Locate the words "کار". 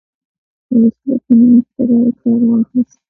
2.21-2.39